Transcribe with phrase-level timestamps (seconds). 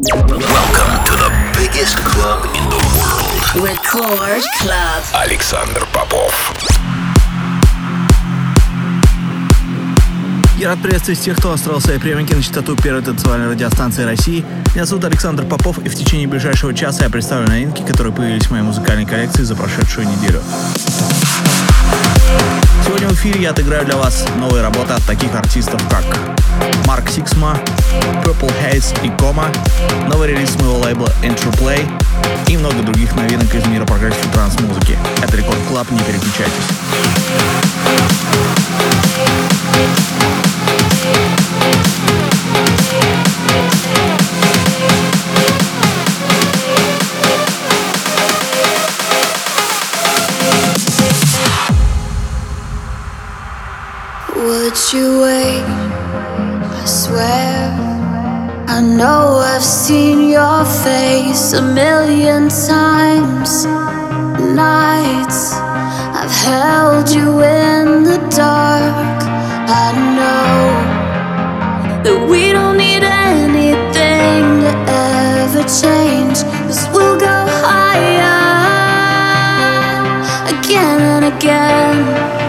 [0.00, 3.66] Welcome to the biggest club in the world.
[3.66, 5.02] Record Club.
[5.12, 6.54] Александр Попов.
[10.56, 14.44] Я рад приветствовать всех, кто настроил свои приемники на частоту первой танцевальной радиостанции России.
[14.72, 18.52] Меня зовут Александр Попов, и в течение ближайшего часа я представлю новинки, которые появились в
[18.52, 20.40] моей музыкальной коллекции за прошедшую неделю.
[22.86, 26.04] Сегодня в эфире я отыграю для вас новые работы от таких артистов, как
[26.86, 27.58] Mark Sixma,
[28.24, 29.46] Purple Haze и Кома,
[30.08, 31.86] новый релиз моего лейбла Interplay
[32.48, 34.98] и много других новинок из мира прогрессив транс-музыки.
[35.22, 36.52] Это Record Club, не переключайтесь.
[54.36, 55.87] Would you wait?
[58.98, 63.64] Know I've seen your face a million times.
[64.56, 65.52] Nights
[66.20, 69.22] I've held you in the dark.
[69.84, 70.58] I know
[72.02, 76.42] that we don't need anything to ever change.
[76.66, 78.34] Cause we'll go higher
[80.58, 82.47] again and again.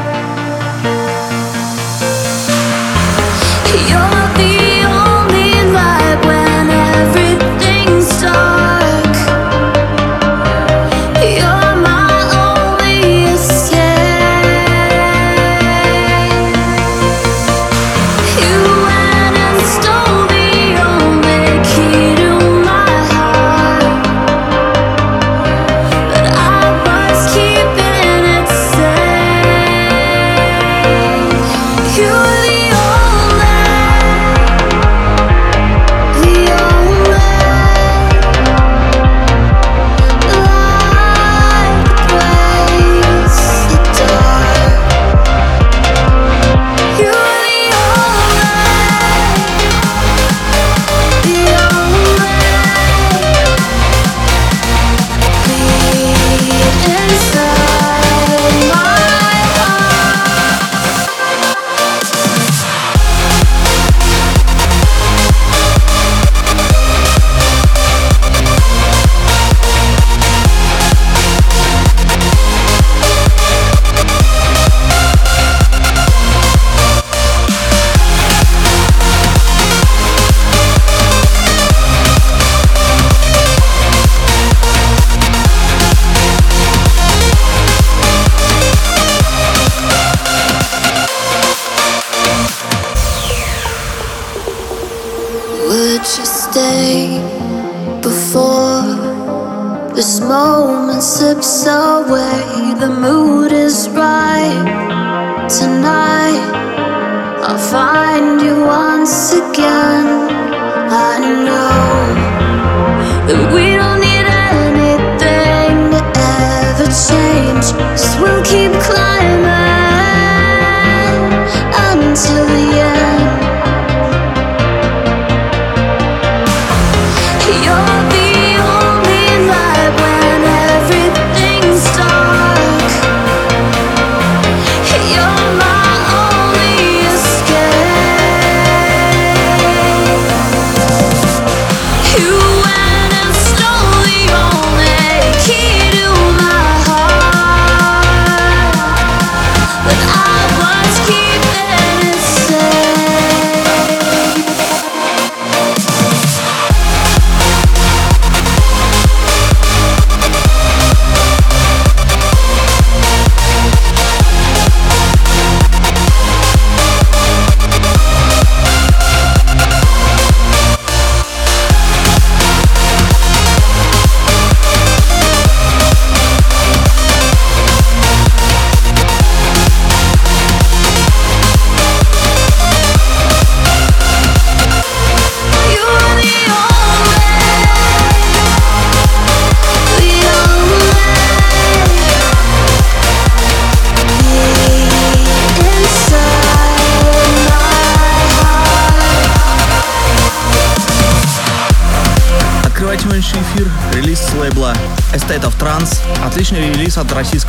[142.20, 142.49] You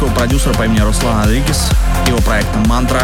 [0.00, 1.69] российского продюсера по имени Руслан Адрикис.
[2.06, 3.02] Его проект Мантра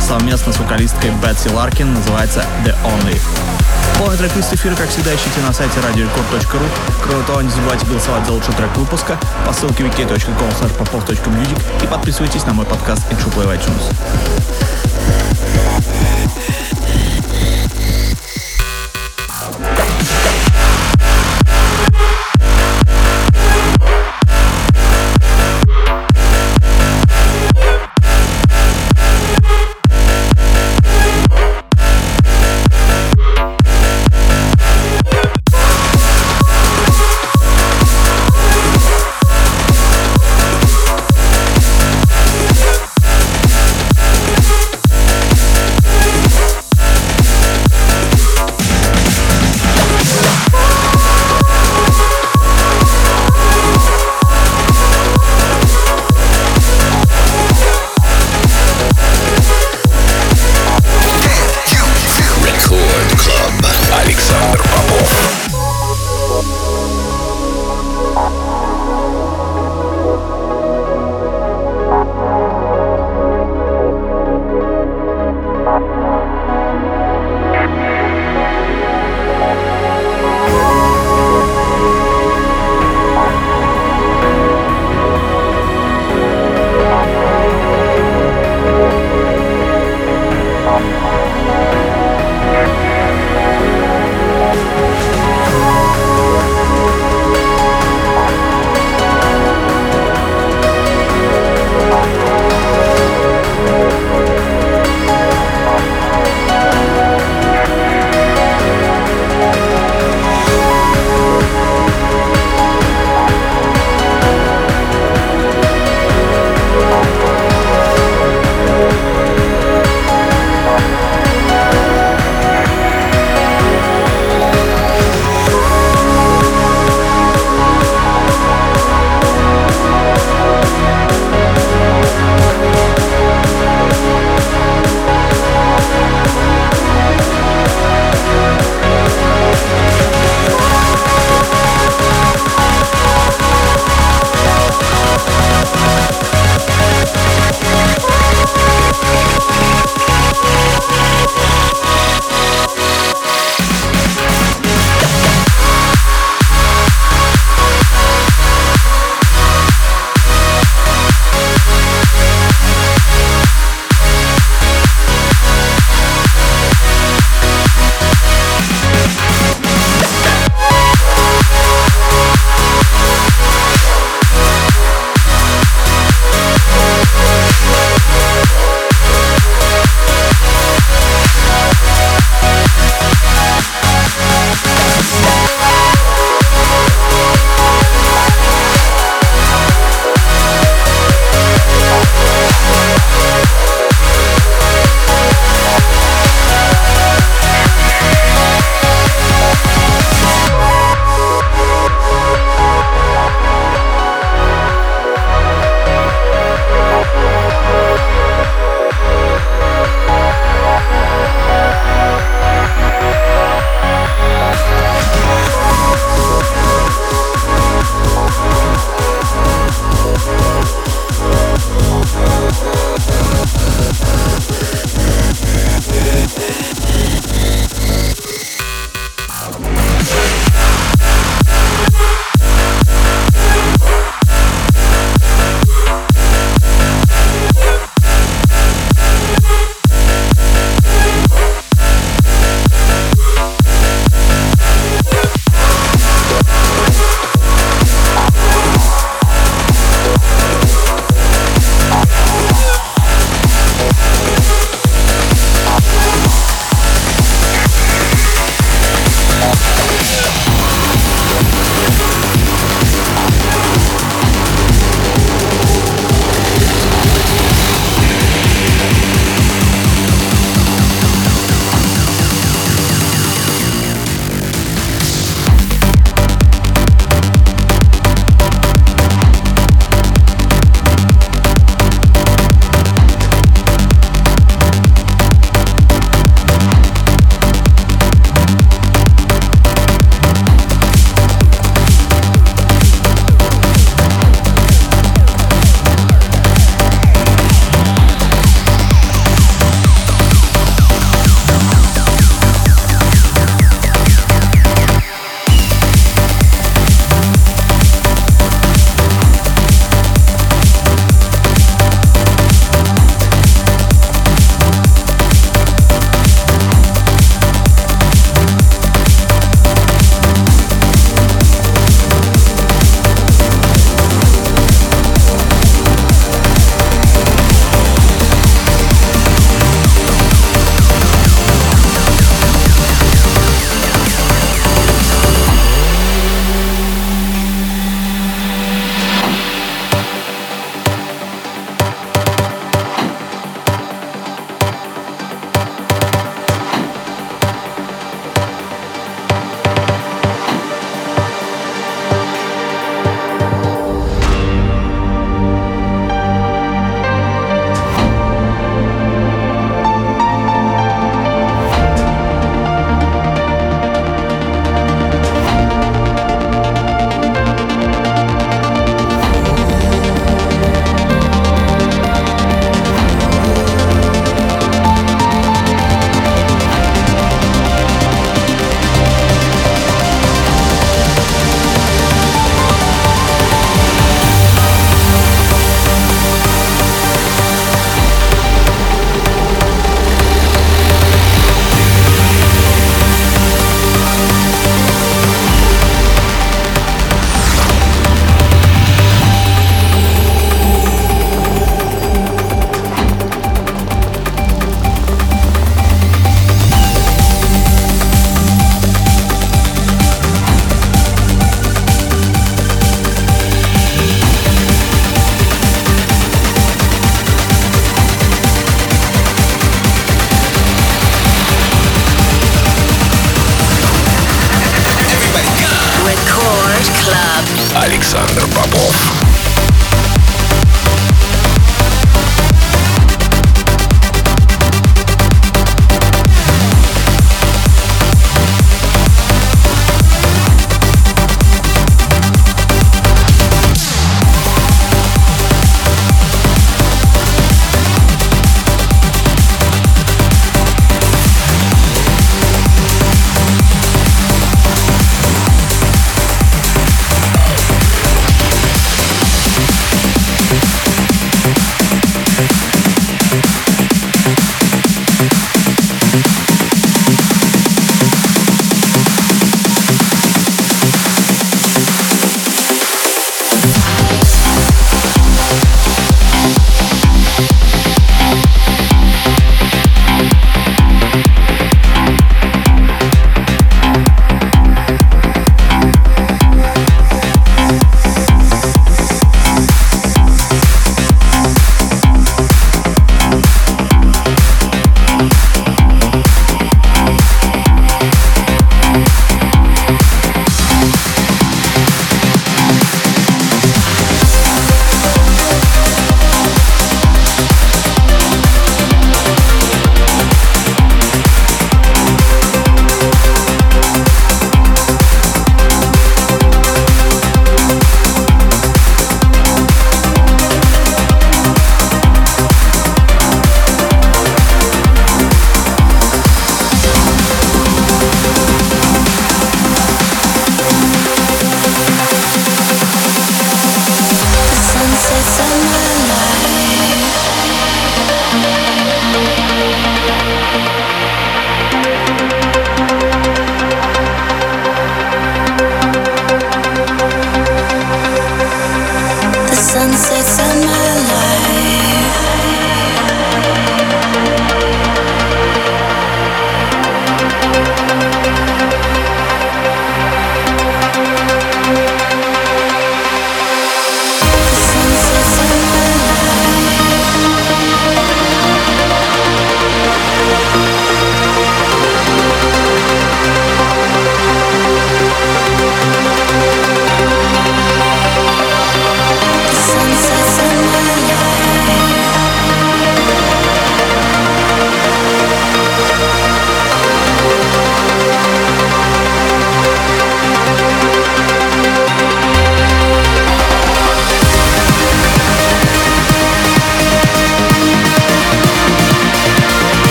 [0.00, 3.20] совместно с вокалисткой Бетси Ларкин называется The Only.
[3.98, 6.68] Полный трек-лист эфира, как всегда, ищите на сайте radiorecord.ru.
[7.02, 11.44] Кроме того, не забывайте голосовать за лучший трек выпуска по ссылке wiki.com
[11.82, 14.65] и подписывайтесь на мой подкаст Intro Play iTunes.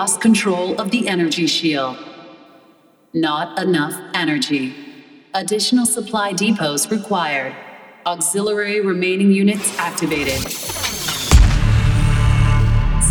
[0.00, 1.94] Lost control of the energy shield.
[3.12, 4.74] Not enough energy.
[5.34, 7.54] Additional supply depots required.
[8.06, 10.40] Auxiliary remaining units activated.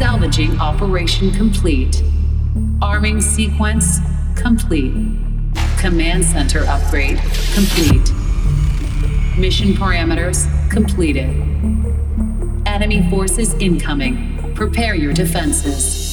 [0.01, 2.01] Salvaging operation complete.
[2.81, 3.99] Arming sequence
[4.35, 4.95] complete.
[5.77, 7.19] Command center upgrade
[7.53, 8.07] complete.
[9.37, 10.39] Mission parameters
[10.71, 11.29] completed.
[12.65, 14.55] Enemy forces incoming.
[14.55, 16.08] Prepare your defenses.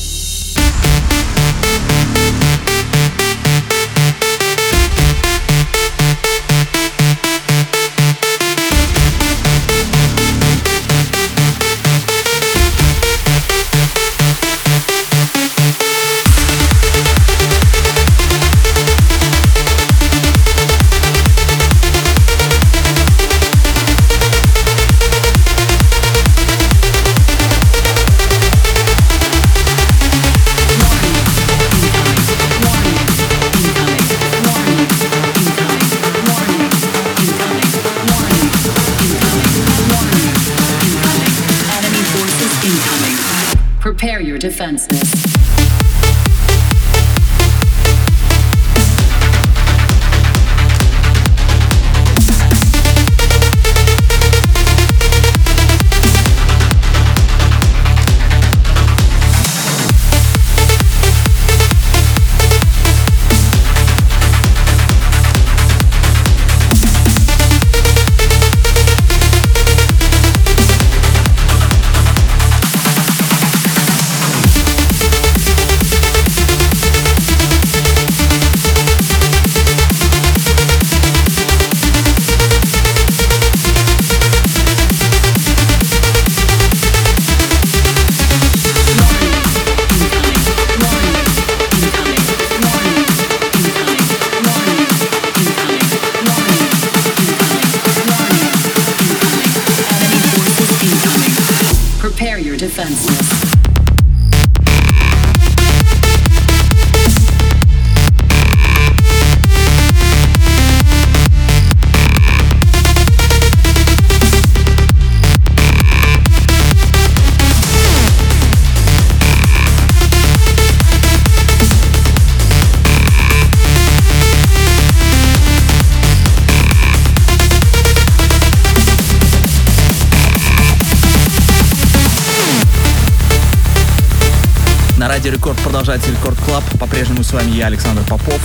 [137.26, 138.40] С вами я, Александр Попов.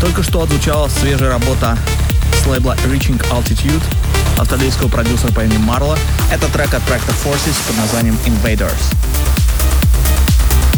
[0.00, 1.78] Только что отзвучала свежая работа
[2.42, 3.82] с лейбла Reaching Altitude
[4.36, 5.96] австралийского продюсера по имени Марла.
[6.32, 8.72] Это трек от проекта Forces под названием Invaders.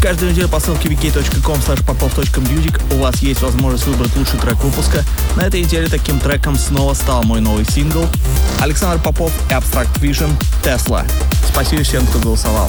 [0.03, 5.03] Каждую неделю по ссылке wiki.com popov.music у вас есть возможность выбрать лучший трек выпуска.
[5.37, 8.07] На этой неделе таким треком снова стал мой новый сингл
[8.61, 10.31] Александр Попов и Abstract Vision
[10.63, 11.09] Tesla.
[11.49, 12.69] Спасибо всем, кто голосовал.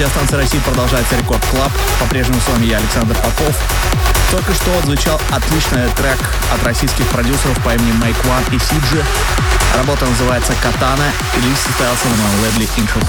[0.00, 1.70] Радиостанции России продолжается Record Club.
[2.00, 3.54] По-прежнему с вами я, Александр Попов.
[4.30, 6.16] Только что отзвучал отличный трек
[6.54, 9.04] от российских продюсеров по имени Make One и Сиджи.
[9.76, 11.04] Работа называется «Катана»
[11.36, 13.06] релиз состоялся на моем лейбле Intro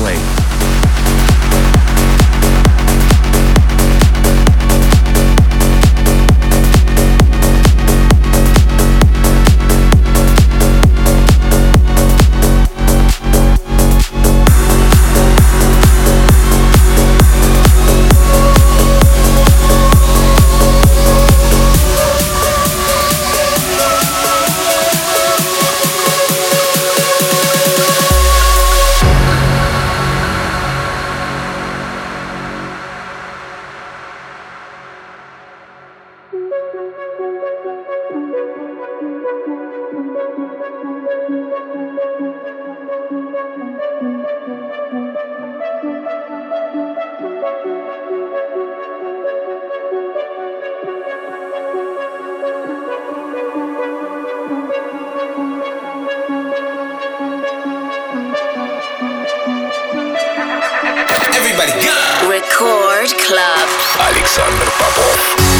[61.62, 62.30] Everybody go!
[62.30, 63.70] Record Club.
[63.99, 65.50] Alexander Попов.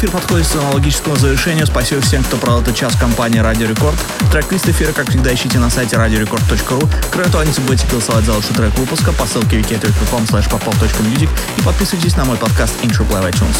[0.00, 1.66] Эфир подходит к аналогическому завершению.
[1.66, 3.96] Спасибо всем, кто провел этот час компании Радио Рекорд.
[4.32, 6.88] Трек-лист эфира, как всегда, ищите на сайте radiorecord.ru.
[7.12, 11.28] Кроме того, не забудьте голосовать за лучший трек выпуска по ссылке wiki.com popov.music
[11.58, 13.58] и подписывайтесь на мой подкаст Intro Play iTunes.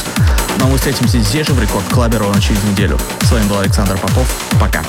[0.58, 2.98] Ну а мы встретимся здесь же в Рекорд Клабе ровно через неделю.
[3.22, 4.26] С вами был Александр Попов.
[4.58, 4.82] Пока.